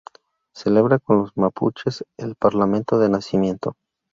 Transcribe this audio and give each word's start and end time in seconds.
Celebra 0.55 0.97
con 0.97 1.19
los 1.19 1.37
mapuches 1.37 2.03
el 2.17 2.33
""Parlamento 2.33 2.97
de 2.97 3.07
Nacimiento"". 3.09 3.75